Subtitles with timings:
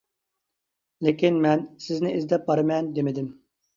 [1.07, 3.29] لېكىن مەن «سىزنى ئىزدەپ بارىمەن» دېمىدىم.